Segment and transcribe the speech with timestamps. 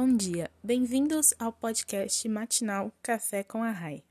[0.00, 4.04] Bom dia, bem-vindos ao podcast matinal Café com a Rai.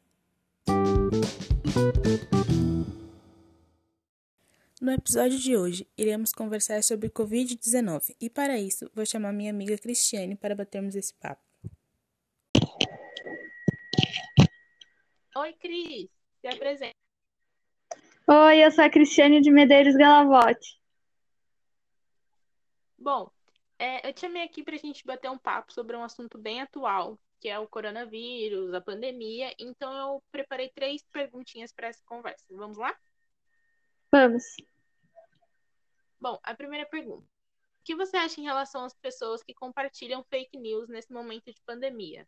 [4.82, 9.78] No episódio de hoje, iremos conversar sobre Covid-19 e, para isso, vou chamar minha amiga
[9.78, 11.42] Cristiane para batermos esse papo.
[15.38, 16.10] Oi, Cris,
[16.42, 16.96] se apresenta.
[18.28, 20.78] Oi, eu sou a Cristiane de Medeiros Galavote.
[23.00, 23.32] Bom,
[23.80, 26.62] é, eu te chamei aqui para a gente bater um papo sobre um assunto bem
[26.62, 29.54] atual, que é o coronavírus, a pandemia.
[29.60, 32.46] Então, eu preparei três perguntinhas para essa conversa.
[32.50, 32.96] Vamos lá?
[34.12, 34.44] Vamos.
[36.20, 37.24] Bom, a primeira pergunta.
[37.24, 41.62] O que você acha em relação às pessoas que compartilham fake news nesse momento de
[41.66, 42.28] pandemia?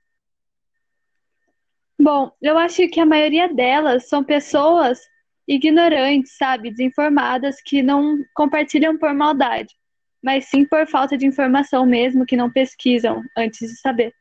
[1.99, 5.01] Bom, eu acho que a maioria delas são pessoas
[5.45, 9.75] ignorantes, sabe, desinformadas, que não compartilham por maldade,
[10.21, 14.13] mas sim por falta de informação mesmo, que não pesquisam antes de saber.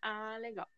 [0.00, 0.68] Ah, legal.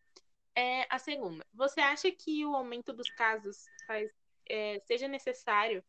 [0.55, 4.11] É, a segunda, você acha que o aumento dos casos faz,
[4.49, 5.85] é, seja necessário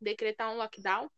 [0.00, 1.10] decretar um lockdown?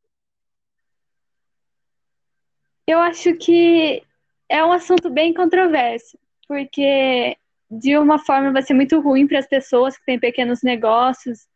[2.86, 4.02] Eu acho que
[4.48, 7.36] é um assunto bem controverso, porque
[7.70, 11.48] de uma forma vai ser muito ruim para as pessoas que têm pequenos negócios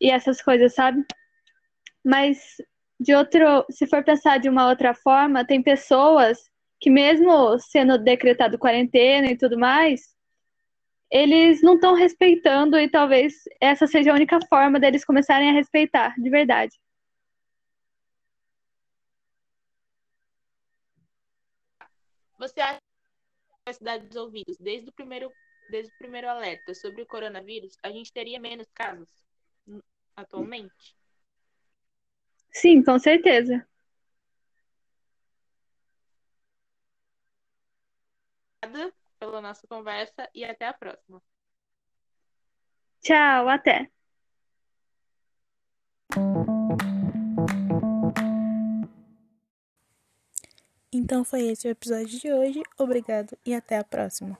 [0.00, 1.04] e essas coisas, sabe?
[2.04, 2.56] Mas
[3.02, 6.38] de outro, se for pensar de uma outra forma, tem pessoas
[6.80, 10.14] que mesmo sendo decretado quarentena e tudo mais,
[11.10, 16.14] eles não estão respeitando e talvez essa seja a única forma deles começarem a respeitar,
[16.16, 16.78] de verdade.
[22.38, 25.30] Você acha que a cidade dos ouvidos, desde o primeiro,
[25.70, 29.08] desde o primeiro alerta sobre o coronavírus, a gente teria menos casos
[30.16, 31.01] atualmente?
[32.52, 33.66] Sim, com certeza.
[38.62, 41.22] Obrigada pela nossa conversa e até a próxima.
[43.00, 43.90] Tchau, até.
[50.92, 52.62] Então foi esse o episódio de hoje.
[52.78, 54.38] Obrigado e até a próxima.